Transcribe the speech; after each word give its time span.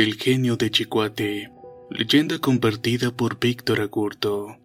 El 0.00 0.14
genio 0.14 0.56
de 0.56 0.70
Chicuate. 0.70 1.52
Leyenda 1.90 2.38
compartida 2.38 3.14
por 3.14 3.38
Víctor 3.38 3.82
Agurto. 3.82 4.56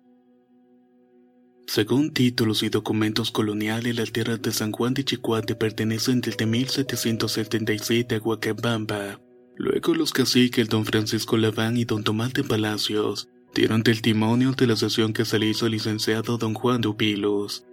Según 1.68 2.14
títulos 2.14 2.64
y 2.64 2.70
documentos 2.70 3.32
coloniales, 3.32 3.98
las 3.98 4.14
tierras 4.14 4.42
de 4.42 4.54
San 4.54 4.72
Juan 4.72 4.94
de 4.94 5.04
Chicuate 5.04 5.56
pertenecen 5.56 6.22
desde 6.22 6.46
1777 6.46 8.16
a 8.16 8.20
Huacabamba. 8.20 9.20
Luego 9.58 9.94
los 9.94 10.14
caciques 10.14 10.70
don 10.70 10.86
Francisco 10.86 11.36
Laván 11.36 11.76
y 11.76 11.84
don 11.84 12.06
Tomás 12.06 12.32
de 12.32 12.46
Palacios 12.46 13.28
dieron 13.54 13.84
testimonio 13.84 14.54
de 14.54 14.68
la 14.68 14.78
sesión 14.78 15.12
que 15.12 15.26
se 15.26 15.38
le 15.38 15.48
hizo 15.48 15.66
al 15.66 15.74
licenciado 15.74 16.38
don 16.38 16.54
Juan 16.54 16.80
de 16.80 16.88
Upilos. 16.88 17.66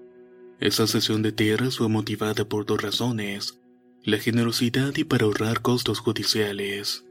Esa 0.59 0.89
sesión 0.89 1.23
de 1.23 1.31
tierras 1.31 1.77
fue 1.77 1.89
motivada 1.89 2.45
por 2.45 2.67
dos 2.67 2.83
razones, 2.83 3.61
la 4.03 4.19
generosidad 4.19 4.97
y 4.97 5.05
para 5.05 5.27
ahorrar 5.27 5.63
costos 5.63 6.01
judiciales. 6.01 7.05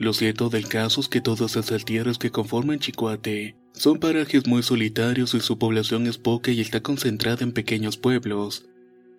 Lo 0.00 0.14
cierto 0.14 0.48
del 0.48 0.66
caso 0.66 1.02
es 1.02 1.08
que 1.08 1.20
todas 1.20 1.56
esas 1.56 1.84
tierras 1.84 2.16
que 2.16 2.30
conforman 2.30 2.78
Chicuate 2.78 3.54
son 3.74 3.98
parajes 3.98 4.46
muy 4.46 4.62
solitarios 4.62 5.34
y 5.34 5.40
su 5.40 5.58
población 5.58 6.06
es 6.06 6.16
poca 6.16 6.50
y 6.50 6.62
está 6.62 6.82
concentrada 6.82 7.44
en 7.44 7.52
pequeños 7.52 7.98
pueblos. 7.98 8.66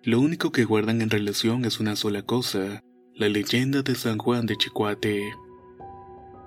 Lo 0.02 0.18
único 0.18 0.50
que 0.50 0.64
guardan 0.64 1.00
en 1.00 1.08
relación 1.08 1.64
es 1.66 1.78
una 1.78 1.94
sola 1.94 2.22
cosa, 2.22 2.82
la 3.14 3.28
leyenda 3.28 3.82
de 3.82 3.94
San 3.94 4.18
Juan 4.18 4.46
de 4.46 4.56
Chicuate. 4.56 5.22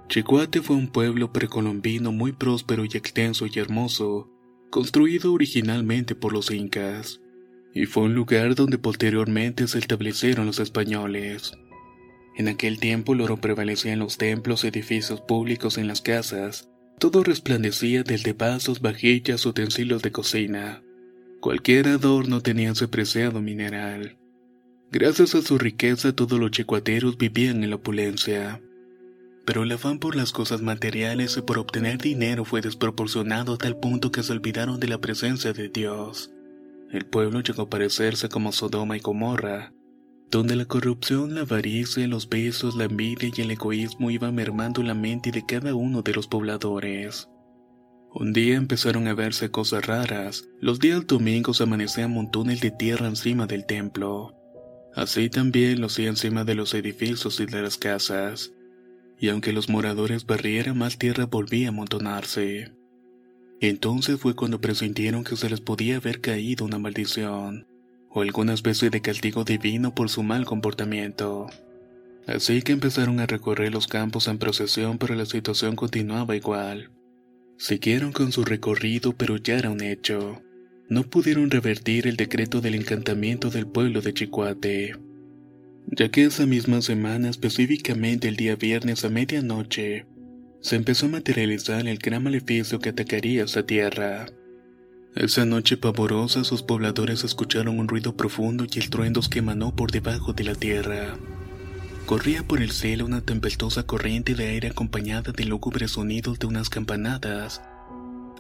Chicuate 0.09 0.61
fue 0.61 0.75
un 0.75 0.89
pueblo 0.89 1.31
precolombino 1.31 2.11
muy 2.11 2.33
próspero 2.33 2.83
y 2.83 2.89
extenso 2.89 3.45
y 3.47 3.57
hermoso, 3.57 4.29
construido 4.69 5.31
originalmente 5.31 6.13
por 6.13 6.33
los 6.33 6.51
incas, 6.51 7.21
y 7.73 7.85
fue 7.85 8.03
un 8.03 8.13
lugar 8.13 8.53
donde 8.53 8.79
posteriormente 8.79 9.65
se 9.69 9.79
establecieron 9.79 10.45
los 10.45 10.59
españoles. 10.59 11.53
En 12.37 12.49
aquel 12.49 12.79
tiempo 12.79 13.13
el 13.13 13.21
oro 13.21 13.37
prevalecía 13.37 13.93
en 13.93 13.99
los 13.99 14.17
templos, 14.17 14.65
edificios 14.65 15.21
públicos, 15.21 15.77
en 15.77 15.87
las 15.87 16.01
casas. 16.01 16.69
Todo 16.99 17.23
resplandecía 17.23 18.03
desde 18.03 18.33
vasos, 18.33 18.81
vajillas, 18.81 19.45
utensilios 19.45 20.01
de 20.01 20.11
cocina. 20.11 20.83
Cualquier 21.39 21.87
adorno 21.87 22.41
tenía 22.41 22.71
ese 22.71 22.87
preciado 22.87 23.41
mineral. 23.41 24.17
Gracias 24.91 25.35
a 25.35 25.41
su 25.41 25.57
riqueza 25.57 26.13
todos 26.13 26.39
los 26.39 26.51
chicuateros 26.51 27.17
vivían 27.17 27.63
en 27.63 27.69
la 27.69 27.77
opulencia. 27.77 28.61
Pero 29.45 29.63
el 29.63 29.71
afán 29.71 29.99
por 29.99 30.15
las 30.15 30.31
cosas 30.31 30.61
materiales 30.61 31.37
y 31.37 31.41
por 31.41 31.59
obtener 31.59 31.99
dinero 31.99 32.45
fue 32.45 32.61
desproporcionado 32.61 33.53
a 33.53 33.57
tal 33.57 33.77
punto 33.77 34.11
que 34.11 34.23
se 34.23 34.31
olvidaron 34.31 34.79
de 34.79 34.87
la 34.87 34.99
presencia 34.99 35.53
de 35.53 35.69
Dios. 35.69 36.31
El 36.91 37.05
pueblo 37.05 37.41
llegó 37.41 37.63
a 37.63 37.69
parecerse 37.69 38.27
como 38.27 38.51
Sodoma 38.51 38.97
y 38.97 39.01
Gomorra, 39.01 39.74
donde 40.35 40.57
la 40.57 40.65
corrupción, 40.65 41.33
la 41.33 41.43
avaricia, 41.43 42.05
los 42.09 42.27
besos, 42.27 42.75
la 42.75 42.83
envidia 42.83 43.31
y 43.33 43.39
el 43.39 43.51
egoísmo 43.51 44.11
iban 44.11 44.35
mermando 44.35 44.83
la 44.83 44.93
mente 44.93 45.31
de 45.31 45.45
cada 45.45 45.73
uno 45.73 46.01
de 46.01 46.13
los 46.13 46.27
pobladores. 46.27 47.29
Un 48.13 48.33
día 48.33 48.57
empezaron 48.57 49.07
a 49.07 49.13
verse 49.13 49.49
cosas 49.49 49.85
raras, 49.85 50.43
los 50.59 50.81
días 50.81 51.07
domingos 51.07 51.61
amanecían 51.61 52.11
montones 52.11 52.59
de 52.59 52.69
tierra 52.69 53.07
encima 53.07 53.47
del 53.47 53.65
templo. 53.65 54.35
Así 54.93 55.29
también 55.29 55.79
lo 55.79 55.87
hacía 55.87 56.09
encima 56.09 56.43
de 56.43 56.55
los 56.55 56.73
edificios 56.73 57.39
y 57.39 57.45
de 57.45 57.61
las 57.61 57.77
casas. 57.77 58.51
Y 59.17 59.29
aunque 59.29 59.53
los 59.53 59.69
moradores 59.69 60.25
barrieran 60.25 60.77
más 60.77 60.97
tierra 60.97 61.27
volvía 61.27 61.67
a 61.67 61.69
amontonarse. 61.69 62.73
Entonces 63.61 64.19
fue 64.19 64.35
cuando 64.35 64.59
presintieron 64.59 65.23
que 65.23 65.37
se 65.37 65.49
les 65.49 65.61
podía 65.61 65.95
haber 65.95 66.19
caído 66.19 66.65
una 66.65 66.77
maldición 66.77 67.67
o 68.15 68.21
alguna 68.21 68.53
especie 68.53 68.89
de 68.89 69.01
castigo 69.01 69.43
divino 69.43 69.93
por 69.93 70.09
su 70.09 70.23
mal 70.23 70.45
comportamiento. 70.45 71.47
Así 72.25 72.61
que 72.61 72.71
empezaron 72.71 73.19
a 73.19 73.27
recorrer 73.27 73.73
los 73.73 73.87
campos 73.87 74.29
en 74.29 74.37
procesión, 74.37 74.97
pero 74.97 75.15
la 75.15 75.25
situación 75.25 75.75
continuaba 75.75 76.33
igual. 76.33 76.91
Siguieron 77.57 78.13
con 78.13 78.31
su 78.31 78.45
recorrido, 78.45 79.11
pero 79.11 79.35
ya 79.35 79.57
era 79.57 79.69
un 79.69 79.81
hecho. 79.81 80.41
No 80.87 81.03
pudieron 81.03 81.51
revertir 81.51 82.07
el 82.07 82.15
decreto 82.15 82.61
del 82.61 82.75
encantamiento 82.75 83.49
del 83.49 83.67
pueblo 83.67 83.99
de 83.99 84.13
Chicuate, 84.13 84.95
ya 85.87 86.09
que 86.09 86.23
esa 86.23 86.45
misma 86.45 86.81
semana, 86.81 87.29
específicamente 87.29 88.29
el 88.29 88.37
día 88.37 88.55
viernes 88.55 89.03
a 89.03 89.09
medianoche, 89.09 90.05
se 90.61 90.77
empezó 90.77 91.07
a 91.07 91.09
materializar 91.09 91.85
el 91.85 91.97
gran 91.97 92.23
maleficio 92.23 92.79
que 92.79 92.89
atacaría 92.89 93.43
esa 93.43 93.65
tierra. 93.65 94.27
Esa 95.15 95.45
noche 95.45 95.77
pavorosa 95.77 96.43
sus 96.43 96.61
pobladores 96.61 97.23
escucharon 97.23 97.79
un 97.79 97.87
ruido 97.87 98.17
profundo 98.17 98.65
y 98.69 98.79
el 98.79 98.89
truendo 98.89 99.21
que 99.21 99.39
emanó 99.39 99.73
por 99.73 99.89
debajo 99.89 100.33
de 100.33 100.43
la 100.43 100.55
tierra. 100.55 101.15
Corría 102.05 102.45
por 102.45 102.61
el 102.61 102.71
cielo 102.71 103.05
una 103.05 103.21
tempestuosa 103.21 103.83
corriente 103.83 104.35
de 104.35 104.49
aire 104.49 104.67
acompañada 104.67 105.31
de 105.31 105.45
lúgubres 105.45 105.91
sonidos 105.91 106.37
de 106.37 106.47
unas 106.47 106.69
campanadas. 106.69 107.61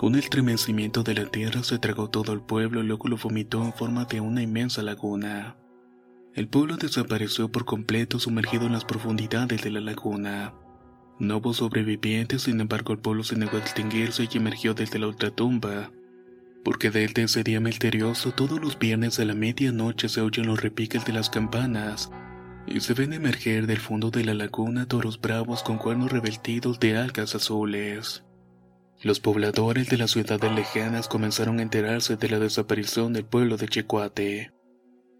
El 0.01 0.15
estremecimiento 0.15 1.01
de 1.01 1.13
la 1.13 1.25
tierra 1.27 1.63
se 1.63 1.79
tragó 1.79 2.09
todo 2.09 2.33
el 2.33 2.41
pueblo 2.41 2.83
y 2.83 2.87
luego 2.87 3.07
lo 3.07 3.15
vomitó 3.15 3.63
en 3.63 3.71
forma 3.71 4.03
de 4.03 4.19
una 4.19 4.43
inmensa 4.43 4.83
laguna. 4.83 5.55
El 6.33 6.49
pueblo 6.49 6.75
desapareció 6.75 7.49
por 7.49 7.63
completo 7.63 8.19
sumergido 8.19 8.65
en 8.65 8.73
las 8.73 8.83
profundidades 8.83 9.63
de 9.63 9.71
la 9.71 9.79
laguna. 9.79 10.53
No 11.19 11.37
hubo 11.37 11.53
sobrevivientes, 11.53 12.41
sin 12.41 12.59
embargo 12.59 12.91
el 12.91 12.99
pueblo 12.99 13.23
se 13.23 13.37
negó 13.37 13.55
a 13.55 13.61
extinguirse 13.61 14.27
y 14.29 14.37
emergió 14.37 14.73
desde 14.73 14.99
la 14.99 15.07
ultratumba 15.07 15.89
porque 16.65 16.89
desde 16.89 17.23
ese 17.23 17.43
día 17.43 17.61
misterioso. 17.61 18.31
Todos 18.31 18.59
los 18.59 18.77
viernes 18.79 19.19
a 19.19 19.25
la 19.25 19.35
medianoche 19.35 20.09
se 20.09 20.19
oyen 20.21 20.47
los 20.47 20.61
repiques 20.61 21.05
de 21.05 21.13
las 21.13 21.29
campanas 21.29 22.11
y 22.65 22.79
se 22.79 22.95
ven 22.95 23.13
emerger 23.13 23.67
del 23.67 23.77
fondo 23.77 24.09
de 24.09 24.25
la 24.25 24.33
laguna 24.33 24.87
toros 24.87 25.21
bravos 25.21 25.61
con 25.61 25.77
cuernos 25.77 26.11
revestidos 26.11 26.79
de 26.79 26.97
algas 26.97 27.35
azules. 27.35 28.25
Los 29.03 29.19
pobladores 29.19 29.89
de 29.89 29.97
las 29.97 30.11
ciudades 30.11 30.51
lejanas 30.51 31.07
comenzaron 31.07 31.59
a 31.59 31.61
enterarse 31.61 32.15
de 32.15 32.29
la 32.29 32.39
desaparición 32.39 33.13
del 33.13 33.25
pueblo 33.25 33.57
de 33.57 33.67
Chicuate, 33.67 34.51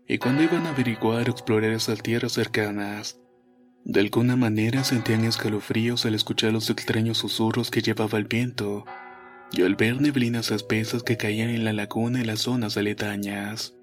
y 0.07 0.17
cuando 0.17 0.41
iban 0.41 0.65
a 0.65 0.69
averiguar 0.69 1.29
o 1.29 1.31
explorar 1.31 1.71
esas 1.71 2.01
tierras 2.01 2.31
cercanas, 2.31 3.19
de 3.83 3.99
alguna 3.99 4.35
manera 4.35 4.83
sentían 4.83 5.25
escalofríos 5.25 6.07
al 6.07 6.15
escuchar 6.15 6.53
los 6.53 6.71
extraños 6.71 7.19
susurros 7.19 7.69
que 7.69 7.81
llevaba 7.81 8.17
el 8.17 8.25
viento 8.25 8.85
y 9.55 9.61
al 9.61 9.75
ver 9.75 10.01
neblinas 10.01 10.51
espesas 10.51 11.03
que 11.03 11.17
caían 11.17 11.49
en 11.49 11.63
la 11.63 11.73
laguna 11.73 12.21
y 12.21 12.25
las 12.25 12.41
zonas 12.41 12.75
aledañas. 12.77 13.73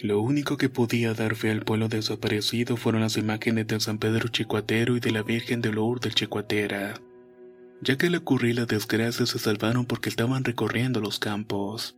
Lo 0.00 0.20
único 0.20 0.56
que 0.56 0.68
podía 0.68 1.14
dar 1.14 1.34
fe 1.34 1.50
al 1.50 1.64
pueblo 1.64 1.88
desaparecido 1.88 2.76
fueron 2.76 3.00
las 3.00 3.16
imágenes 3.16 3.66
de 3.66 3.80
San 3.80 3.98
Pedro 3.98 4.28
Chicuatero 4.28 4.96
y 4.96 5.00
de 5.00 5.10
la 5.10 5.22
Virgen 5.22 5.60
de 5.60 5.72
Lourdes 5.72 6.14
Chicuatera, 6.14 7.00
ya 7.80 7.96
que 7.96 8.06
al 8.06 8.14
ocurrir 8.16 8.56
la 8.56 8.66
desgracia 8.66 9.26
se 9.26 9.38
salvaron 9.38 9.86
porque 9.86 10.08
estaban 10.08 10.44
recorriendo 10.44 11.00
los 11.00 11.18
campos. 11.18 11.96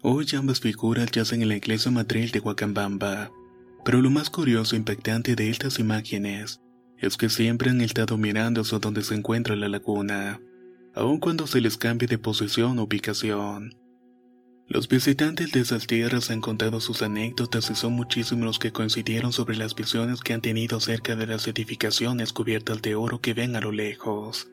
Hoy 0.00 0.26
ambas 0.36 0.60
figuras 0.60 1.10
yacen 1.10 1.42
en 1.42 1.48
la 1.48 1.56
iglesia 1.56 1.90
matriz 1.90 2.30
de 2.30 2.40
Huacambamba. 2.40 3.32
Pero 3.84 4.00
lo 4.00 4.10
más 4.10 4.30
curioso 4.30 4.74
e 4.74 4.78
impactante 4.78 5.34
de 5.34 5.50
estas 5.50 5.78
imágenes 5.78 6.60
es 6.98 7.16
que 7.16 7.28
siempre 7.28 7.70
han 7.70 7.80
estado 7.80 8.16
mirando 8.16 8.62
donde 8.62 9.02
se 9.02 9.14
encuentra 9.14 9.56
la 9.56 9.68
laguna, 9.68 10.40
aun 10.98 11.20
cuando 11.20 11.46
se 11.46 11.60
les 11.60 11.76
cambie 11.76 12.08
de 12.08 12.18
posición 12.18 12.78
o 12.80 12.82
ubicación. 12.82 13.72
Los 14.66 14.88
visitantes 14.88 15.52
de 15.52 15.60
esas 15.60 15.86
tierras 15.86 16.30
han 16.30 16.40
contado 16.40 16.80
sus 16.80 17.02
anécdotas 17.02 17.70
y 17.70 17.76
son 17.76 17.92
muchísimos 17.92 18.44
los 18.44 18.58
que 18.58 18.72
coincidieron 18.72 19.32
sobre 19.32 19.56
las 19.56 19.76
visiones 19.76 20.20
que 20.20 20.34
han 20.34 20.40
tenido 20.40 20.78
acerca 20.78 21.14
de 21.14 21.28
las 21.28 21.46
edificaciones 21.46 22.32
cubiertas 22.32 22.82
de 22.82 22.96
oro 22.96 23.20
que 23.20 23.32
ven 23.32 23.54
a 23.54 23.60
lo 23.60 23.70
lejos, 23.70 24.50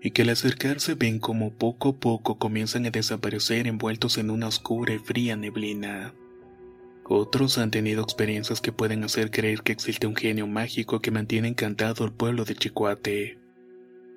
y 0.00 0.12
que 0.12 0.22
al 0.22 0.30
acercarse 0.30 0.94
ven 0.94 1.18
como 1.18 1.52
poco 1.52 1.88
a 1.88 1.96
poco 1.96 2.38
comienzan 2.38 2.86
a 2.86 2.90
desaparecer 2.90 3.66
envueltos 3.66 4.16
en 4.16 4.30
una 4.30 4.46
oscura 4.46 4.94
y 4.94 4.98
fría 5.00 5.34
neblina. 5.36 6.14
Otros 7.04 7.58
han 7.58 7.72
tenido 7.72 8.02
experiencias 8.04 8.60
que 8.60 8.70
pueden 8.70 9.02
hacer 9.02 9.32
creer 9.32 9.62
que 9.62 9.72
existe 9.72 10.06
un 10.06 10.14
genio 10.14 10.46
mágico 10.46 11.00
que 11.00 11.10
mantiene 11.10 11.48
encantado 11.48 12.04
al 12.04 12.12
pueblo 12.12 12.44
de 12.44 12.54
Chicuate. 12.54 13.43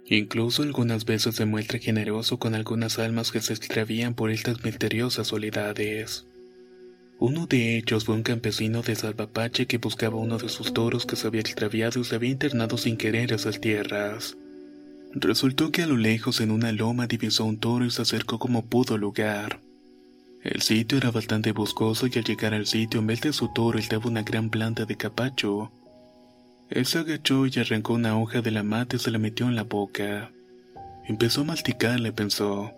Incluso 0.09 0.63
algunas 0.63 1.03
veces 1.03 1.35
se 1.35 1.45
muestra 1.45 1.79
generoso 1.79 2.39
con 2.39 2.55
algunas 2.55 2.97
almas 2.97 3.31
que 3.31 3.41
se 3.41 3.53
extravían 3.53 4.13
por 4.13 4.31
estas 4.31 4.63
misteriosas 4.63 5.27
soledades. 5.27 6.25
Uno 7.19 7.47
de 7.47 7.77
ellos 7.77 8.05
fue 8.05 8.15
un 8.15 8.23
campesino 8.23 8.83
de 8.83 8.95
Salvapache 8.95 9.65
que 9.65 9.79
buscaba 9.79 10.15
uno 10.15 10.37
de 10.37 10.49
sus 10.49 10.73
toros 10.73 11.05
que 11.05 11.15
se 11.15 11.27
había 11.27 11.41
extraviado 11.41 11.99
y 11.99 12.03
se 12.05 12.15
había 12.15 12.29
internado 12.29 12.77
sin 12.77 12.95
querer 12.95 13.33
a 13.33 13.35
esas 13.35 13.59
tierras. 13.59 14.37
Resultó 15.13 15.71
que 15.71 15.81
a 15.81 15.87
lo 15.87 15.97
lejos 15.97 16.39
en 16.41 16.51
una 16.51 16.71
loma 16.71 17.07
divisó 17.07 17.43
un 17.43 17.57
toro 17.57 17.85
y 17.85 17.91
se 17.91 18.03
acercó 18.03 18.39
como 18.39 18.65
pudo 18.65 18.95
al 18.95 19.01
lugar. 19.01 19.59
El 20.43 20.61
sitio 20.61 20.99
era 20.99 21.11
bastante 21.11 21.51
boscoso 21.51 22.07
y 22.07 22.17
al 22.17 22.23
llegar 22.23 22.53
al 22.53 22.67
sitio 22.67 22.99
en 23.01 23.07
vez 23.07 23.21
de 23.21 23.33
su 23.33 23.51
toro 23.51 23.79
estaba 23.79 24.07
una 24.07 24.21
gran 24.21 24.49
planta 24.49 24.85
de 24.85 24.95
capacho. 24.95 25.71
Él 26.69 26.85
se 26.85 26.99
agachó 26.99 27.45
y 27.45 27.59
arrancó 27.59 27.93
una 27.93 28.17
hoja 28.19 28.41
de 28.41 28.51
la 28.51 28.63
mata 28.63 28.97
y 28.97 28.99
se 28.99 29.11
la 29.11 29.19
metió 29.19 29.47
en 29.47 29.55
la 29.55 29.63
boca. 29.63 30.31
Empezó 31.07 31.41
a 31.41 31.45
masticarla 31.45 32.09
y 32.09 32.11
pensó, 32.11 32.73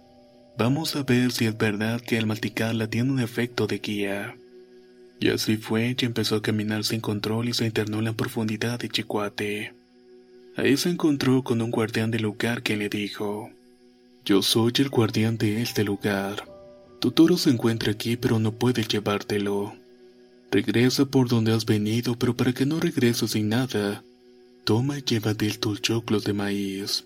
vamos 0.57 0.95
a 0.95 1.03
ver 1.03 1.31
si 1.31 1.45
es 1.45 1.57
verdad 1.57 2.00
que 2.00 2.18
al 2.18 2.27
masticarla 2.27 2.88
tiene 2.88 3.12
un 3.12 3.19
efecto 3.19 3.65
de 3.65 3.80
guía. 3.80 4.36
Y 5.19 5.30
así 5.30 5.57
fue 5.57 5.95
y 6.00 6.06
empezó 6.06 6.36
a 6.36 6.41
caminar 6.41 6.83
sin 6.83 7.01
control 7.01 7.50
y 7.50 7.53
se 7.53 7.65
internó 7.65 8.00
en 8.00 8.06
la 8.06 8.13
profundidad 8.13 8.80
de 8.80 8.89
Chicuate. 8.89 9.74
Ahí 10.56 10.77
se 10.77 10.89
encontró 10.89 11.44
con 11.44 11.62
un 11.62 11.71
guardián 11.71 12.12
del 12.12 12.24
lugar 12.24 12.62
que 12.62 12.77
le 12.77 12.89
dijo, 12.89 13.50
Yo 14.24 14.42
soy 14.42 14.74
el 14.77 14.89
guardián 14.89 15.38
de 15.38 15.62
este 15.62 15.83
lugar. 15.83 16.44
Tu 17.00 17.12
toro 17.12 17.38
se 17.38 17.50
encuentra 17.50 17.92
aquí 17.92 18.18
pero 18.18 18.39
no 18.39 18.51
puedes 18.51 18.88
llevártelo. 18.88 19.74
Regresa 20.51 21.05
por 21.05 21.29
donde 21.29 21.53
has 21.53 21.65
venido, 21.65 22.15
pero 22.17 22.35
para 22.35 22.53
que 22.53 22.65
no 22.65 22.79
regreses 22.79 23.31
sin 23.31 23.49
nada, 23.49 24.03
toma 24.63 24.97
y 24.97 25.03
llévate 25.03 25.49
tus 25.57 25.81
choclos 25.81 26.23
de 26.23 26.33
maíz. 26.33 27.05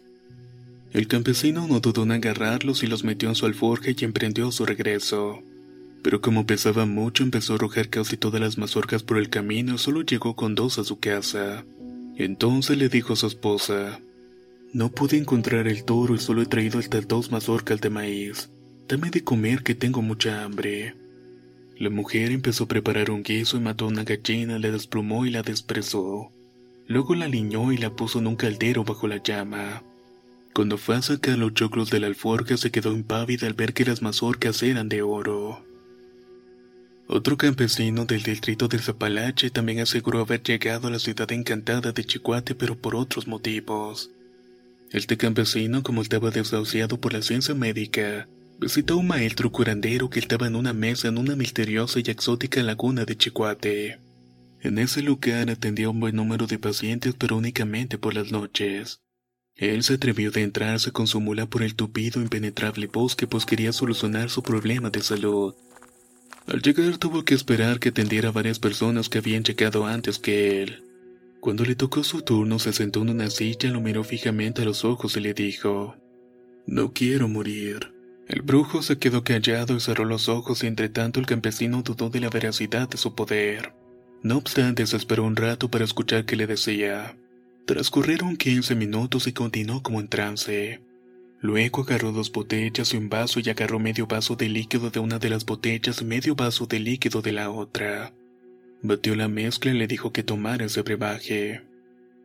El 0.94 1.08
campesino 1.08 1.68
no 1.68 1.80
dudó 1.80 2.04
en 2.04 2.12
agarrarlos 2.12 2.84
y 2.84 2.88
los 2.88 3.04
metió 3.04 3.28
en 3.28 3.36
su 3.36 3.46
alforja 3.46 3.90
y 3.92 4.06
emprendió 4.06 4.52
su 4.52 4.66
regreso. 4.66 5.42
Pero 6.04 6.22
como 6.22 6.46
pesaba 6.46 6.86
mucho, 6.86 7.24
empezó 7.24 7.54
a 7.54 7.56
arrojar 7.58 7.90
casi 7.90 8.16
todas 8.16 8.40
las 8.40 8.58
mazorcas 8.58 9.04
por 9.04 9.18
el 9.18 9.30
camino 9.30 9.76
y 9.76 9.78
solo 9.78 10.04
llegó 10.04 10.36
con 10.36 10.56
dos 10.56 10.78
a 10.78 10.84
su 10.84 11.00
casa. 11.00 11.66
Entonces 12.16 12.78
le 12.78 12.90
dijo 12.90 13.14
a 13.14 13.16
su 13.16 13.28
esposa, 13.28 14.00
No 14.72 14.90
pude 14.90 15.18
encontrar 15.18 15.68
el 15.68 15.84
toro 15.84 16.16
y 16.16 16.20
solo 16.20 16.44
he 16.44 16.46
traído 16.46 16.80
estas 16.80 17.08
dos 17.08 17.32
mazorcas 17.32 17.82
de 17.82 17.90
maíz. 17.90 18.50
Dame 18.88 19.10
de 19.10 19.24
comer 19.24 19.64
que 19.64 19.76
tengo 19.76 20.02
mucha 20.02 20.44
hambre. 20.44 20.94
La 21.78 21.90
mujer 21.90 22.32
empezó 22.32 22.66
a 22.66 22.68
preparar 22.68 23.10
un 23.10 23.24
guiso 23.24 23.58
y 23.58 23.62
mató 23.62 23.88
una 23.88 24.04
gallina, 24.04 24.60
la 24.60 24.70
desplumó 24.70 25.26
y 25.26 25.32
la 25.32 25.42
desprezó. 25.42 26.32
Luego 26.88 27.16
la 27.16 27.28
liñó 27.28 27.72
y 27.72 27.78
la 27.78 27.96
puso 27.96 28.20
en 28.20 28.28
un 28.28 28.36
caldero 28.36 28.84
bajo 28.84 29.08
la 29.08 29.22
llama. 29.24 29.84
Cuando 30.54 30.78
fue 30.78 30.96
a 30.96 31.02
sacar 31.02 31.38
los 31.38 31.54
choclos 31.56 31.90
de 31.90 32.00
la 32.00 32.08
alforja 32.08 32.58
se 32.58 32.70
quedó 32.70 32.94
impávida 32.94 33.48
al 33.48 33.54
ver 33.54 33.74
que 33.74 33.86
las 33.86 34.04
mazorcas 34.04 34.62
eran 34.62 34.88
de 34.88 35.02
oro. 35.02 35.66
Otro 37.08 37.38
campesino 37.38 38.06
del 38.06 38.22
distrito 38.22 38.68
de 38.68 38.80
Zapalache 38.80 39.50
también 39.50 39.80
aseguró 39.80 40.22
haber 40.22 40.44
llegado 40.44 40.88
a 40.88 40.92
la 40.92 41.00
ciudad 41.00 41.32
encantada 41.32 41.92
de 41.92 42.06
Chicuate 42.06 42.54
pero 42.54 42.78
por 42.78 42.96
otros 42.96 43.28
motivos. 43.28 44.12
Este 44.92 45.18
campesino, 45.18 45.82
como 45.82 46.04
estaba 46.04 46.30
desahuciado 46.30 47.02
por 47.02 47.14
la 47.14 47.24
ciencia 47.24 47.56
médica, 47.56 48.28
visitó 48.64 48.96
un 48.96 49.08
maestro 49.08 49.52
curandero 49.52 50.10
que 50.10 50.20
estaba 50.20 50.48
en 50.48 50.56
una 50.56 50.72
mesa 50.72 51.10
en 51.10 51.18
una 51.18 51.36
misteriosa 51.36 52.00
y 52.00 52.10
exótica 52.10 52.64
laguna 52.64 53.04
de 53.04 53.18
Chicuate. 53.18 54.00
En 54.62 54.78
ese 54.78 55.02
lugar 55.02 55.50
atendía 55.50 55.90
un 55.90 56.00
buen 56.00 56.16
número 56.16 56.48
de 56.48 56.58
pacientes, 56.58 57.14
pero 57.18 57.36
únicamente 57.36 57.98
por 57.98 58.14
las 58.14 58.32
noches. 58.32 59.02
Él 59.56 59.84
se 59.84 59.96
atrevió 59.96 60.30
a 60.30 60.32
adentrarse 60.32 60.92
con 60.92 61.08
su 61.08 61.20
mula 61.20 61.46
por 61.46 61.62
el 61.62 61.76
tupido 61.76 62.22
impenetrable 62.22 62.88
bosque, 62.88 63.28
pues 63.28 63.46
quería 63.46 63.74
solucionar 63.74 64.30
su 64.30 64.42
problema 64.42 64.90
de 64.90 65.04
salud. 65.04 65.54
Al 66.48 66.62
llegar 66.62 66.98
tuvo 66.98 67.26
que 67.26 67.36
esperar 67.36 67.80
que 67.80 67.90
atendiera 67.90 68.30
a 68.30 68.32
varias 68.32 68.60
personas 68.60 69.10
que 69.10 69.18
habían 69.18 69.44
llegado 69.44 69.86
antes 69.86 70.20
que 70.20 70.64
él. 70.64 70.84
Cuando 71.42 71.66
le 71.66 71.76
tocó 71.76 72.02
su 72.06 72.22
turno, 72.22 72.60
se 72.60 72.72
sentó 72.72 73.02
en 73.02 73.10
una 73.10 73.30
silla, 73.30 73.70
lo 73.70 73.82
miró 73.82 74.06
fijamente 74.06 74.62
a 74.62 74.66
los 74.66 74.86
ojos 74.86 75.18
y 75.18 75.20
le 75.20 75.34
dijo: 75.34 75.98
No 76.66 76.94
quiero 76.94 77.28
morir. 77.28 77.93
El 78.28 78.42
brujo 78.42 78.82
se 78.82 78.98
quedó 78.98 79.24
callado 79.24 79.76
y 79.76 79.80
cerró 79.80 80.06
los 80.06 80.30
ojos 80.30 80.64
y 80.64 80.68
entre 80.68 80.90
tanto 80.90 81.20
el 81.20 81.26
campesino 81.26 81.82
dudó 81.82 82.10
de 82.10 82.22
la 82.22 82.30
veracidad 82.30 82.88
de 82.88 82.98
su 82.98 83.16
poder. 83.16 83.74
No 84.22 84.38
obstante, 84.38 84.88
se 84.88 84.96
esperó 84.96 85.26
un 85.26 85.36
rato 85.36 85.70
para 85.70 85.84
escuchar 85.84 86.26
qué 86.26 86.38
le 86.38 86.48
decía. 86.48 87.18
Transcurrieron 87.66 88.38
15 88.38 88.76
minutos 88.76 89.28
y 89.28 89.34
continuó 89.34 89.84
como 89.84 90.00
en 90.00 90.08
trance. 90.08 90.82
Luego 91.42 91.82
agarró 91.82 92.14
dos 92.14 92.32
botellas 92.32 92.94
y 92.94 92.98
un 92.98 93.10
vaso 93.10 93.42
y 93.42 93.50
agarró 93.50 93.78
medio 93.78 94.08
vaso 94.08 94.38
de 94.38 94.48
líquido 94.48 94.90
de 94.90 95.00
una 95.00 95.20
de 95.20 95.30
las 95.30 95.46
botellas 95.46 96.02
y 96.02 96.06
medio 96.06 96.36
vaso 96.36 96.66
de 96.66 96.80
líquido 96.80 97.22
de 97.22 97.34
la 97.34 97.50
otra. 97.50 98.14
Batió 98.82 99.16
la 99.16 99.28
mezcla 99.28 99.72
y 99.72 99.78
le 99.78 99.88
dijo 99.88 100.14
que 100.14 100.24
tomara 100.24 100.66
ese 100.66 100.82
brebaje. 100.82 101.62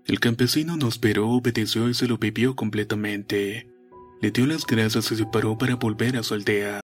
El 0.07 0.21
campesino 0.21 0.77
no 0.77 0.87
esperó, 0.87 1.29
obedeció 1.29 1.89
y 1.89 1.95
se 1.95 2.07
lo 2.07 2.19
bebió 2.19 2.55
completamente. 2.55 3.67
Le 4.21 4.31
dio 4.31 4.47
las 4.47 4.67
gracias 4.67 5.13
y 5.13 5.17
se 5.17 5.27
paró 5.27 5.57
para 5.57 5.77
volver 5.77 6.17
a 6.17 6.23
su 6.23 6.35
aldea. 6.35 6.81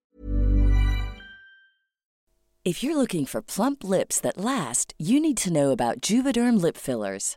If 2.65 2.83
you're 2.83 2.97
looking 2.97 3.27
for 3.27 3.43
plump 3.43 3.85
lips 3.85 4.19
that 4.21 4.39
last, 4.39 4.95
you 4.99 5.21
need 5.21 5.37
to 5.39 5.51
know 5.53 5.71
about 5.71 6.01
Juvederm 6.01 6.59
lip 6.63 6.79
fillers. 6.79 7.37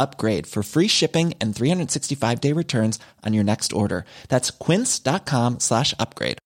upgrade 0.00 0.46
for 0.46 0.62
free 0.62 0.88
shipping 0.88 1.34
and 1.40 1.54
365 1.54 2.40
day 2.40 2.52
returns 2.52 2.98
on 3.22 3.34
your 3.34 3.44
next 3.44 3.72
order. 3.72 4.04
That's 4.28 4.50
quince.com 4.50 5.60
slash 5.60 5.94
upgrade. 5.98 6.38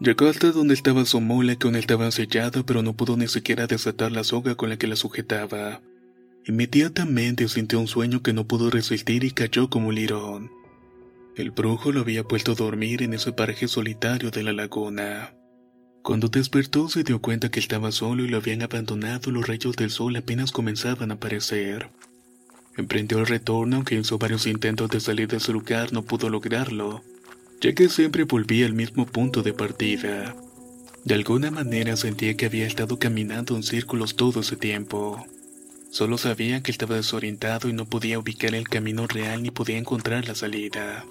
Hasta 0.00 0.52
donde 0.52 0.74
estaba 0.74 1.04
su 1.04 1.20
mula 1.20 1.56
que 1.56 1.66
aún 1.66 1.74
estaba 1.74 2.10
sellada 2.12 2.62
pero 2.64 2.82
no 2.82 2.94
pudo 2.94 3.16
ni 3.16 3.26
siquiera 3.26 3.66
desatar 3.66 4.12
la 4.12 4.22
soga 4.22 4.54
con 4.54 4.68
la 4.68 4.76
que 4.76 4.86
la 4.86 4.94
sujetaba. 4.94 5.80
Inmediatamente 6.46 7.48
sintió 7.48 7.80
un 7.80 7.88
sueño 7.88 8.22
que 8.22 8.32
no 8.32 8.46
pudo 8.46 8.70
resistir 8.70 9.24
y 9.24 9.32
cayó 9.32 9.68
como 9.68 9.88
un 9.88 9.96
lirón. 9.96 10.50
El 11.36 11.50
brujo 11.50 11.92
lo 11.92 12.00
había 12.00 12.24
puesto 12.24 12.52
a 12.52 12.54
dormir 12.54 13.02
en 13.02 13.12
ese 13.12 13.32
paraje 13.32 13.68
solitario 13.68 14.30
de 14.30 14.42
la 14.42 14.52
laguna. 14.52 15.37
Cuando 16.02 16.28
despertó 16.28 16.88
se 16.88 17.04
dio 17.04 17.20
cuenta 17.20 17.50
que 17.50 17.60
estaba 17.60 17.92
solo 17.92 18.24
y 18.24 18.28
lo 18.28 18.38
habían 18.38 18.62
abandonado 18.62 19.30
los 19.30 19.46
rayos 19.46 19.76
del 19.76 19.90
sol 19.90 20.16
apenas 20.16 20.52
comenzaban 20.52 21.10
a 21.10 21.14
aparecer. 21.14 21.90
Emprendió 22.76 23.18
el 23.18 23.26
retorno 23.26 23.76
aunque 23.76 23.96
hizo 23.96 24.18
varios 24.18 24.46
intentos 24.46 24.88
de 24.90 25.00
salir 25.00 25.28
de 25.28 25.38
ese 25.38 25.52
lugar 25.52 25.92
no 25.92 26.02
pudo 26.02 26.30
lograrlo, 26.30 27.02
ya 27.60 27.74
que 27.74 27.88
siempre 27.88 28.24
volvía 28.24 28.66
al 28.66 28.72
mismo 28.72 29.04
punto 29.04 29.42
de 29.42 29.52
partida. 29.52 30.36
De 31.04 31.14
alguna 31.14 31.50
manera 31.50 31.96
sentía 31.96 32.36
que 32.36 32.46
había 32.46 32.66
estado 32.66 32.98
caminando 32.98 33.56
en 33.56 33.62
círculos 33.62 34.14
todo 34.14 34.40
ese 34.40 34.56
tiempo. 34.56 35.26
Solo 35.90 36.18
sabía 36.18 36.62
que 36.62 36.70
estaba 36.70 36.96
desorientado 36.96 37.68
y 37.68 37.72
no 37.72 37.86
podía 37.86 38.18
ubicar 38.18 38.54
el 38.54 38.68
camino 38.68 39.06
real 39.06 39.42
ni 39.42 39.50
podía 39.50 39.78
encontrar 39.78 40.28
la 40.28 40.34
salida. 40.34 41.04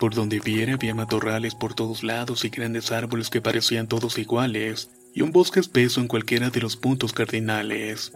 Por 0.00 0.14
donde 0.14 0.40
viera 0.40 0.74
había 0.74 0.94
matorrales 0.94 1.54
por 1.54 1.74
todos 1.74 2.02
lados 2.02 2.46
y 2.46 2.48
grandes 2.48 2.90
árboles 2.90 3.28
que 3.28 3.42
parecían 3.42 3.86
todos 3.86 4.16
iguales, 4.16 4.88
y 5.14 5.20
un 5.20 5.30
bosque 5.30 5.60
espeso 5.60 6.00
en 6.00 6.08
cualquiera 6.08 6.48
de 6.48 6.60
los 6.60 6.76
puntos 6.76 7.12
cardinales. 7.12 8.10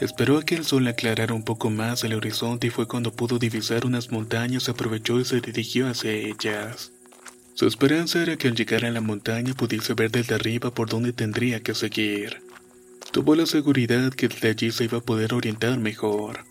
Esperó 0.00 0.36
a 0.36 0.44
que 0.44 0.54
el 0.54 0.66
sol 0.66 0.86
aclarara 0.86 1.32
un 1.32 1.44
poco 1.44 1.70
más 1.70 2.04
el 2.04 2.12
horizonte 2.12 2.66
y 2.66 2.70
fue 2.70 2.86
cuando 2.86 3.14
pudo 3.14 3.38
divisar 3.38 3.86
unas 3.86 4.12
montañas, 4.12 4.68
aprovechó 4.68 5.18
y 5.18 5.24
se 5.24 5.40
dirigió 5.40 5.88
hacia 5.88 6.12
ellas. 6.12 6.92
Su 7.54 7.66
esperanza 7.66 8.22
era 8.22 8.36
que 8.36 8.48
al 8.48 8.54
llegar 8.54 8.84
a 8.84 8.90
la 8.90 9.00
montaña 9.00 9.54
pudiese 9.54 9.94
ver 9.94 10.10
desde 10.10 10.34
arriba 10.34 10.72
por 10.72 10.90
dónde 10.90 11.14
tendría 11.14 11.62
que 11.62 11.74
seguir. 11.74 12.42
Tuvo 13.12 13.34
la 13.34 13.46
seguridad 13.46 14.12
que 14.12 14.28
desde 14.28 14.50
allí 14.50 14.70
se 14.72 14.84
iba 14.84 14.98
a 14.98 15.02
poder 15.02 15.32
orientar 15.32 15.78
mejor. 15.78 16.44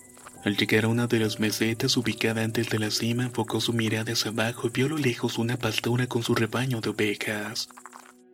Al 0.47 0.55
llegar 0.55 0.85
a 0.85 0.87
una 0.87 1.07
de 1.07 1.19
las 1.19 1.41
mesetas 1.41 1.97
ubicada 1.97 2.41
antes 2.41 2.69
de 2.69 2.79
la 2.79 2.89
cima, 2.89 3.25
enfocó 3.25 3.59
su 3.59 3.73
mirada 3.73 4.13
hacia 4.13 4.31
abajo 4.31 4.67
y 4.67 4.69
vio 4.69 4.85
a 4.85 4.89
lo 4.91 4.97
lejos 4.97 5.37
una 5.37 5.59
pastora 5.59 6.07
con 6.07 6.23
su 6.23 6.35
rebaño 6.35 6.79
de 6.79 6.91
ovejas. 6.91 7.67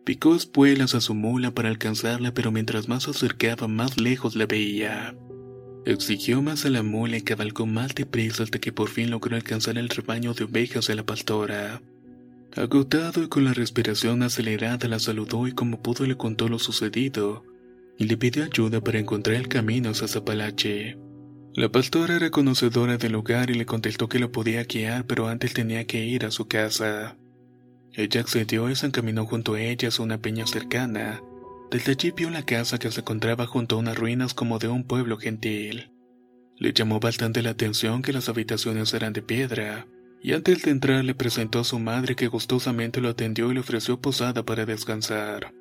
Picó 0.04 0.36
espuelas 0.36 0.94
a 0.94 1.00
su 1.00 1.12
mula 1.12 1.50
para 1.50 1.70
alcanzarla, 1.70 2.32
pero 2.32 2.52
mientras 2.52 2.86
más 2.86 3.02
se 3.02 3.10
acercaba, 3.10 3.66
más 3.66 4.00
lejos 4.00 4.36
la 4.36 4.46
veía. 4.46 5.16
Exigió 5.86 6.40
más 6.40 6.64
a 6.64 6.70
la 6.70 6.84
mula 6.84 7.16
y 7.16 7.22
cabalgó 7.22 7.66
más 7.66 7.96
deprisa 7.96 8.44
hasta 8.44 8.60
que 8.60 8.70
por 8.70 8.90
fin 8.90 9.10
logró 9.10 9.34
alcanzar 9.34 9.76
el 9.76 9.88
rebaño 9.88 10.34
de 10.34 10.44
ovejas 10.44 10.86
de 10.86 10.94
la 10.94 11.02
pastora. 11.02 11.82
Agotado 12.54 13.24
y 13.24 13.28
con 13.28 13.42
la 13.42 13.54
respiración 13.54 14.22
acelerada, 14.22 14.86
la 14.86 15.00
saludó 15.00 15.48
y 15.48 15.52
como 15.52 15.82
pudo 15.82 16.06
le 16.06 16.16
contó 16.16 16.48
lo 16.48 16.60
sucedido, 16.60 17.42
y 17.98 18.04
le 18.04 18.16
pidió 18.16 18.44
ayuda 18.44 18.80
para 18.80 19.00
encontrar 19.00 19.34
el 19.34 19.48
camino 19.48 19.90
hacia 19.90 20.06
Zapalache. 20.06 20.96
La 21.56 21.68
pastora 21.68 22.16
era 22.16 22.30
conocedora 22.30 22.96
del 22.96 23.12
lugar 23.12 23.48
y 23.48 23.54
le 23.54 23.64
contestó 23.64 24.08
que 24.08 24.18
lo 24.18 24.32
podía 24.32 24.64
guiar, 24.64 25.06
pero 25.06 25.28
antes 25.28 25.54
tenía 25.54 25.84
que 25.86 26.04
ir 26.04 26.24
a 26.24 26.32
su 26.32 26.48
casa. 26.48 27.16
Ella 27.92 28.22
accedió 28.22 28.68
y 28.70 28.74
se 28.74 28.86
encaminó 28.86 29.24
junto 29.24 29.54
a 29.54 29.60
ellas 29.60 30.00
a 30.00 30.02
una 30.02 30.18
peña 30.18 30.48
cercana. 30.48 31.22
Desde 31.70 31.92
allí 31.92 32.10
vio 32.10 32.28
la 32.30 32.42
casa 32.42 32.78
que 32.80 32.90
se 32.90 33.02
encontraba 33.02 33.46
junto 33.46 33.76
a 33.76 33.78
unas 33.78 33.96
ruinas 33.96 34.34
como 34.34 34.58
de 34.58 34.66
un 34.66 34.82
pueblo 34.82 35.16
gentil. 35.16 35.92
Le 36.56 36.72
llamó 36.72 36.98
bastante 36.98 37.40
la 37.40 37.50
atención 37.50 38.02
que 38.02 38.12
las 38.12 38.28
habitaciones 38.28 38.92
eran 38.92 39.12
de 39.12 39.22
piedra, 39.22 39.86
y 40.20 40.32
antes 40.32 40.62
de 40.62 40.72
entrar 40.72 41.04
le 41.04 41.14
presentó 41.14 41.60
a 41.60 41.64
su 41.64 41.78
madre 41.78 42.16
que 42.16 42.26
gustosamente 42.26 43.00
lo 43.00 43.10
atendió 43.10 43.52
y 43.52 43.54
le 43.54 43.60
ofreció 43.60 44.00
posada 44.00 44.44
para 44.44 44.66
descansar. 44.66 45.52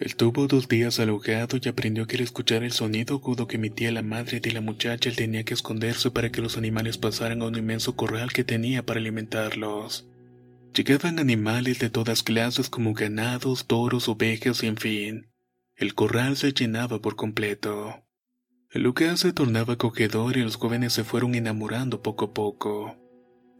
Estuvo 0.00 0.46
dos 0.46 0.66
días 0.66 0.98
alojado 0.98 1.58
y 1.62 1.68
aprendió 1.68 2.06
que 2.06 2.16
al 2.16 2.22
escuchar 2.22 2.64
el 2.64 2.72
sonido 2.72 3.16
agudo 3.16 3.46
que 3.46 3.56
emitía 3.56 3.92
la 3.92 4.00
madre 4.00 4.40
de 4.40 4.50
la 4.50 4.62
muchacha 4.62 5.10
él 5.10 5.14
tenía 5.14 5.44
que 5.44 5.52
esconderse 5.52 6.10
para 6.10 6.32
que 6.32 6.40
los 6.40 6.56
animales 6.56 6.96
pasaran 6.96 7.42
a 7.42 7.44
un 7.44 7.58
inmenso 7.58 7.96
corral 7.96 8.32
que 8.32 8.42
tenía 8.42 8.82
para 8.86 8.98
alimentarlos. 8.98 10.08
Llegaban 10.74 11.18
animales 11.18 11.80
de 11.80 11.90
todas 11.90 12.22
clases 12.22 12.70
como 12.70 12.94
ganados, 12.94 13.66
toros, 13.66 14.08
ovejas 14.08 14.62
y 14.62 14.68
en 14.68 14.78
fin. 14.78 15.26
El 15.76 15.94
corral 15.94 16.38
se 16.38 16.54
llenaba 16.54 17.02
por 17.02 17.14
completo. 17.14 18.02
El 18.70 18.84
lugar 18.84 19.18
se 19.18 19.34
tornaba 19.34 19.74
acogedor 19.74 20.38
y 20.38 20.42
los 20.42 20.56
jóvenes 20.56 20.94
se 20.94 21.04
fueron 21.04 21.34
enamorando 21.34 22.00
poco 22.00 22.26
a 22.26 22.32
poco. 22.32 22.96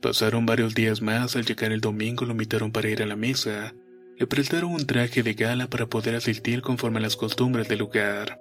Pasaron 0.00 0.46
varios 0.46 0.74
días 0.74 1.02
más, 1.02 1.36
al 1.36 1.44
llegar 1.44 1.70
el 1.70 1.82
domingo 1.82 2.24
lo 2.24 2.32
invitaron 2.32 2.72
para 2.72 2.88
ir 2.88 3.02
a 3.02 3.06
la 3.06 3.16
misa, 3.16 3.74
le 4.20 4.26
prestaron 4.26 4.72
un 4.74 4.84
traje 4.84 5.22
de 5.22 5.32
gala 5.32 5.70
para 5.70 5.86
poder 5.86 6.14
asistir 6.14 6.60
conforme 6.60 6.98
a 6.98 7.00
las 7.00 7.16
costumbres 7.16 7.68
del 7.68 7.78
lugar. 7.78 8.38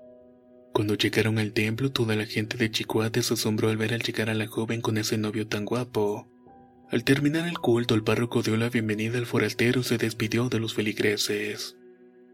Cuando 0.73 0.95
llegaron 0.95 1.39
al 1.39 1.53
templo, 1.53 1.89
toda 1.89 2.17
la 2.17 2.25
gente 2.25 2.57
de 2.57 2.69
Chicuate 2.69 3.23
se 3.23 3.35
asombró 3.35 3.69
al 3.69 3.77
ver 3.77 3.93
al 3.93 4.01
llegar 4.01 4.29
a 4.29 4.33
la 4.33 4.45
joven 4.45 4.81
con 4.81 4.97
ese 4.97 5.17
novio 5.17 5.47
tan 5.47 5.63
guapo. 5.63 6.29
Al 6.91 7.05
terminar 7.05 7.47
el 7.47 7.59
culto, 7.59 7.95
el 7.95 8.03
párroco 8.03 8.41
dio 8.41 8.57
la 8.57 8.67
bienvenida 8.67 9.17
al 9.17 9.25
forastero 9.25 9.79
y 9.79 9.85
se 9.85 9.97
despidió 9.97 10.49
de 10.49 10.59
los 10.59 10.73
feligreses. 10.73 11.77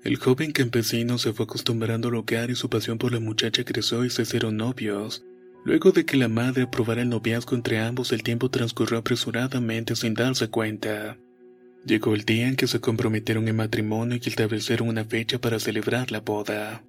El 0.03 0.15
joven 0.15 0.51
campesino 0.51 1.19
se 1.19 1.31
fue 1.31 1.45
acostumbrando 1.45 2.07
al 2.07 2.15
lugar 2.15 2.49
y 2.49 2.55
su 2.55 2.67
pasión 2.71 2.97
por 2.97 3.13
la 3.13 3.19
muchacha 3.19 3.63
creció 3.63 4.03
y 4.05 4.09
se 4.09 4.23
hicieron 4.23 4.57
novios. 4.57 5.23
Luego 5.65 5.91
de 5.91 6.03
que 6.03 6.17
la 6.17 6.29
madre 6.29 6.63
aprobara 6.63 7.03
el 7.03 7.09
noviazgo 7.09 7.55
entre 7.55 7.77
ambos, 7.77 8.11
el 8.11 8.23
tiempo 8.23 8.49
transcurrió 8.49 8.97
apresuradamente 8.97 9.95
sin 9.95 10.15
darse 10.15 10.47
cuenta. 10.47 11.19
Llegó 11.85 12.15
el 12.15 12.25
día 12.25 12.47
en 12.47 12.55
que 12.55 12.65
se 12.65 12.81
comprometieron 12.81 13.47
en 13.47 13.57
matrimonio 13.57 14.17
y 14.19 14.27
establecieron 14.27 14.89
una 14.89 15.05
fecha 15.05 15.39
para 15.39 15.59
celebrar 15.59 16.11
la 16.11 16.19
boda. 16.19 16.83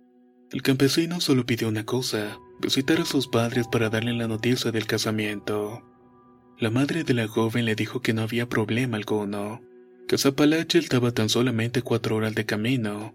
El 0.51 0.63
campesino 0.63 1.21
solo 1.21 1.45
pidió 1.45 1.69
una 1.69 1.85
cosa, 1.85 2.39
visitar 2.63 3.01
a 3.01 3.05
sus 3.05 3.29
padres 3.29 3.69
para 3.69 3.91
darle 3.91 4.15
la 4.15 4.27
noticia 4.27 4.73
del 4.73 4.87
casamiento. 4.87 5.83
La 6.59 6.71
madre 6.71 7.05
de 7.05 7.13
la 7.13 7.29
joven 7.29 7.67
le 7.67 7.75
dijo 7.75 8.01
que 8.01 8.15
no 8.15 8.23
había 8.23 8.49
problema 8.49 8.97
alguno, 8.97 9.61
que 10.09 10.17
Zapalache 10.17 10.79
estaba 10.79 11.13
tan 11.13 11.29
solamente 11.29 11.83
cuatro 11.83 12.17
horas 12.17 12.35
de 12.35 12.47
camino, 12.47 13.15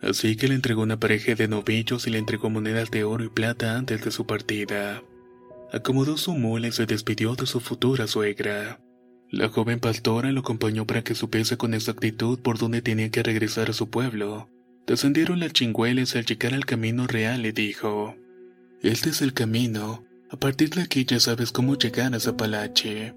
así 0.00 0.34
que 0.34 0.48
le 0.48 0.54
entregó 0.54 0.82
una 0.82 0.98
pareja 0.98 1.36
de 1.36 1.46
novillos 1.46 2.08
y 2.08 2.10
le 2.10 2.18
entregó 2.18 2.50
monedas 2.50 2.90
de 2.90 3.04
oro 3.04 3.22
y 3.22 3.28
plata 3.28 3.76
antes 3.76 4.04
de 4.04 4.10
su 4.10 4.26
partida. 4.26 5.04
Acomodó 5.72 6.16
su 6.16 6.34
mula 6.34 6.66
y 6.66 6.72
se 6.72 6.86
despidió 6.86 7.36
de 7.36 7.46
su 7.46 7.60
futura 7.60 8.08
suegra. 8.08 8.80
La 9.32 9.48
joven 9.48 9.80
pastora 9.80 10.30
lo 10.30 10.40
acompañó 10.40 10.86
para 10.86 11.02
que 11.02 11.14
supiese 11.14 11.56
con 11.56 11.72
exactitud 11.72 12.38
por 12.40 12.58
dónde 12.58 12.82
tenía 12.82 13.08
que 13.08 13.22
regresar 13.22 13.70
a 13.70 13.72
su 13.72 13.88
pueblo. 13.88 14.50
Descendieron 14.86 15.40
las 15.40 15.54
chingüelas 15.54 16.14
y 16.14 16.18
al 16.18 16.26
llegar 16.26 16.52
al 16.52 16.66
camino 16.66 17.06
real 17.06 17.40
le 17.40 17.52
dijo, 17.52 18.14
Este 18.82 19.08
es 19.08 19.22
el 19.22 19.32
camino, 19.32 20.04
a 20.30 20.36
partir 20.36 20.68
de 20.68 20.82
aquí 20.82 21.06
ya 21.06 21.18
sabes 21.18 21.50
cómo 21.50 21.78
llegar 21.78 22.14
a 22.14 22.20
Zapalache. 22.20 23.14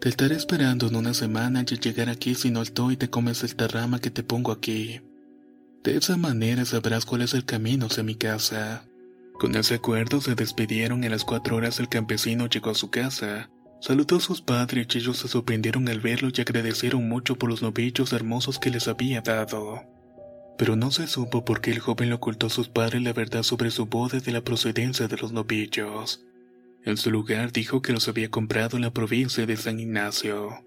Te 0.00 0.08
estaré 0.08 0.34
esperando 0.34 0.88
en 0.88 0.96
una 0.96 1.14
semana 1.14 1.64
y 1.70 1.78
llegar 1.78 2.08
aquí 2.08 2.34
si 2.34 2.50
no 2.50 2.60
estoy 2.60 2.96
te 2.96 3.08
comes 3.08 3.44
esta 3.44 3.68
rama 3.68 4.00
que 4.00 4.10
te 4.10 4.24
pongo 4.24 4.50
aquí. 4.50 5.02
De 5.84 5.96
esa 5.96 6.16
manera 6.16 6.64
sabrás 6.64 7.06
cuál 7.06 7.22
es 7.22 7.32
el 7.32 7.44
camino 7.44 7.86
hacia 7.86 8.02
mi 8.02 8.16
casa. 8.16 8.88
Con 9.34 9.54
ese 9.54 9.76
acuerdo 9.76 10.20
se 10.20 10.34
despidieron 10.34 11.04
y 11.04 11.06
a 11.06 11.10
las 11.10 11.24
cuatro 11.24 11.54
horas 11.54 11.78
el 11.78 11.88
campesino 11.88 12.48
llegó 12.48 12.70
a 12.70 12.74
su 12.74 12.90
casa. 12.90 13.50
Saludó 13.86 14.16
a 14.16 14.20
sus 14.20 14.40
padres 14.40 14.86
y 14.94 14.96
ellos 14.96 15.18
se 15.18 15.28
sorprendieron 15.28 15.86
al 15.90 16.00
verlo 16.00 16.30
y 16.34 16.40
agradecieron 16.40 17.06
mucho 17.06 17.36
por 17.36 17.50
los 17.50 17.60
novillos 17.60 18.14
hermosos 18.14 18.58
que 18.58 18.70
les 18.70 18.88
había 18.88 19.20
dado. 19.20 19.82
Pero 20.56 20.74
no 20.74 20.90
se 20.90 21.06
supo 21.06 21.44
por 21.44 21.60
qué 21.60 21.72
el 21.72 21.80
joven 21.80 22.08
le 22.08 22.14
ocultó 22.14 22.46
a 22.46 22.50
sus 22.50 22.70
padres 22.70 23.02
la 23.02 23.12
verdad 23.12 23.42
sobre 23.42 23.70
su 23.70 23.84
boda 23.84 24.16
y 24.16 24.20
de 24.20 24.32
la 24.32 24.40
procedencia 24.40 25.06
de 25.06 25.18
los 25.18 25.32
novillos. 25.32 26.24
En 26.82 26.96
su 26.96 27.10
lugar 27.10 27.52
dijo 27.52 27.82
que 27.82 27.92
los 27.92 28.08
había 28.08 28.30
comprado 28.30 28.78
en 28.78 28.84
la 28.84 28.90
provincia 28.90 29.44
de 29.44 29.58
San 29.58 29.78
Ignacio. 29.78 30.64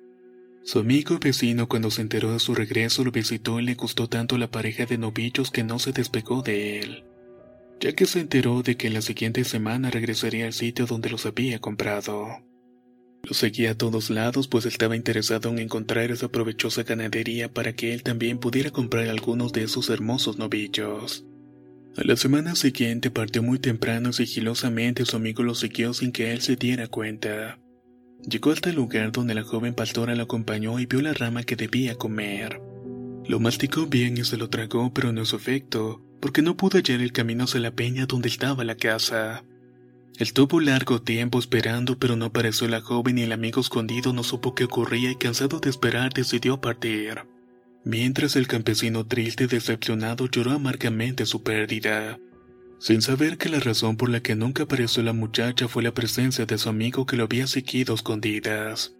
Su 0.63 0.77
amigo 0.77 1.17
vecino 1.17 1.67
cuando 1.67 1.89
se 1.89 2.03
enteró 2.03 2.33
de 2.33 2.39
su 2.39 2.53
regreso 2.53 3.03
lo 3.03 3.09
visitó 3.09 3.59
y 3.59 3.63
le 3.63 3.73
gustó 3.73 4.07
tanto 4.07 4.37
la 4.37 4.51
pareja 4.51 4.85
de 4.85 4.99
novillos 4.99 5.49
que 5.49 5.63
no 5.63 5.79
se 5.79 5.91
despegó 5.91 6.43
de 6.43 6.81
él, 6.81 7.03
ya 7.79 7.93
que 7.93 8.05
se 8.05 8.19
enteró 8.19 8.61
de 8.61 8.77
que 8.77 8.85
en 8.85 8.93
la 8.93 9.01
siguiente 9.01 9.43
semana 9.43 9.89
regresaría 9.89 10.45
al 10.45 10.53
sitio 10.53 10.85
donde 10.85 11.09
los 11.09 11.25
había 11.25 11.57
comprado. 11.57 12.46
Lo 13.27 13.33
seguía 13.33 13.71
a 13.71 13.75
todos 13.75 14.09
lados 14.09 14.47
pues 14.47 14.65
estaba 14.65 14.95
interesado 14.95 15.49
en 15.49 15.59
encontrar 15.59 16.11
esa 16.11 16.29
provechosa 16.29 16.83
ganadería 16.83 17.51
para 17.53 17.73
que 17.73 17.93
él 17.93 18.01
también 18.01 18.37
pudiera 18.37 18.71
comprar 18.71 19.09
algunos 19.09 19.51
de 19.51 19.63
esos 19.63 19.89
hermosos 19.89 20.37
novillos. 20.37 21.25
A 21.97 22.05
la 22.05 22.15
semana 22.15 22.55
siguiente 22.55 23.11
partió 23.11 23.43
muy 23.43 23.59
temprano 23.59 24.11
y 24.11 24.13
sigilosamente 24.13 25.03
su 25.03 25.17
amigo 25.17 25.43
lo 25.43 25.55
siguió 25.55 25.93
sin 25.93 26.13
que 26.13 26.31
él 26.31 26.39
se 26.39 26.55
diera 26.55 26.87
cuenta. 26.87 27.59
Llegó 28.25 28.51
hasta 28.51 28.69
el 28.69 28.77
lugar 28.77 29.11
donde 29.11 29.35
la 29.35 29.43
joven 29.43 29.73
pastora 29.73 30.15
lo 30.15 30.23
acompañó 30.23 30.79
y 30.79 30.85
vio 30.85 31.01
la 31.01 31.13
rama 31.13 31.43
que 31.43 31.57
debía 31.57 31.95
comer. 31.95 32.61
Lo 33.27 33.41
masticó 33.41 33.87
bien 33.87 34.17
y 34.17 34.23
se 34.23 34.37
lo 34.37 34.49
tragó, 34.49 34.93
pero 34.93 35.11
no 35.11 35.25
su 35.25 35.35
efecto, 35.35 36.01
porque 36.21 36.41
no 36.41 36.55
pudo 36.55 36.77
hallar 36.77 37.01
el 37.01 37.11
camino 37.11 37.43
hacia 37.43 37.59
la 37.59 37.71
peña 37.71 38.05
donde 38.05 38.29
estaba 38.29 38.63
la 38.63 38.75
casa. 38.75 39.43
Estuvo 40.17 40.59
largo 40.59 40.99
tiempo 40.99 41.37
esperando, 41.37 41.99
pero 41.99 42.15
no 42.15 42.25
apareció 42.25 42.67
la 42.67 42.81
joven 42.81 43.19
y 43.19 43.21
el 43.21 43.31
amigo 43.31 43.61
escondido 43.61 44.13
no 44.13 44.23
supo 44.23 44.55
qué 44.55 44.63
ocurría 44.63 45.11
y 45.11 45.15
cansado 45.15 45.59
de 45.59 45.69
esperar 45.69 46.11
decidió 46.11 46.59
partir. 46.59 47.19
Mientras 47.83 48.35
el 48.35 48.47
campesino 48.47 49.05
triste 49.05 49.43
y 49.43 49.47
decepcionado 49.47 50.25
lloró 50.27 50.53
amargamente 50.53 51.27
su 51.27 51.43
pérdida, 51.43 52.19
sin 52.79 53.03
saber 53.03 53.37
que 53.37 53.49
la 53.49 53.59
razón 53.59 53.95
por 53.95 54.09
la 54.09 54.21
que 54.21 54.35
nunca 54.35 54.63
apareció 54.63 55.03
la 55.03 55.13
muchacha 55.13 55.67
fue 55.67 55.83
la 55.83 55.93
presencia 55.93 56.47
de 56.47 56.57
su 56.57 56.67
amigo 56.67 57.05
que 57.05 57.15
lo 57.15 57.25
había 57.25 57.45
seguido 57.45 57.93
escondidas. 57.93 58.95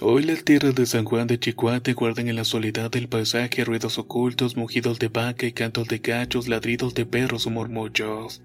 Hoy 0.00 0.22
las 0.22 0.44
tierras 0.44 0.76
de 0.76 0.86
San 0.86 1.04
Juan 1.04 1.26
de 1.26 1.40
Chicuate 1.40 1.92
guardan 1.92 2.28
en 2.28 2.36
la 2.36 2.44
soledad 2.44 2.88
del 2.88 3.08
paisaje 3.08 3.64
ruidos 3.64 3.98
ocultos, 3.98 4.56
mugidos 4.56 5.00
de 5.00 5.08
vaca 5.08 5.44
y 5.44 5.52
cantos 5.52 5.88
de 5.88 5.98
gachos, 5.98 6.46
ladridos 6.46 6.94
de 6.94 7.04
perros 7.04 7.48
o 7.48 7.50
murmullos, 7.50 8.40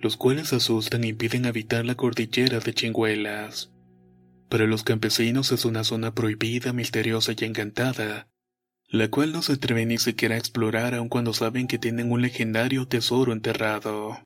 los 0.00 0.16
cuales 0.16 0.52
asustan 0.52 1.04
e 1.04 1.08
impiden 1.08 1.46
habitar 1.46 1.84
la 1.84 1.94
cordillera 1.94 2.60
de 2.60 2.74
Chingüelas. 2.74 3.70
Para 4.48 4.66
los 4.66 4.84
campesinos 4.84 5.52
es 5.52 5.64
una 5.64 5.84
zona 5.84 6.14
prohibida, 6.14 6.72
misteriosa 6.72 7.32
y 7.36 7.44
encantada, 7.44 8.28
la 8.88 9.08
cual 9.08 9.32
no 9.32 9.42
se 9.42 9.54
atreven 9.54 9.88
ni 9.88 9.98
siquiera 9.98 10.36
a 10.36 10.38
explorar 10.38 10.94
aun 10.94 11.08
cuando 11.08 11.32
saben 11.32 11.66
que 11.66 11.78
tienen 11.78 12.12
un 12.12 12.22
legendario 12.22 12.86
tesoro 12.86 13.32
enterrado. 13.32 14.25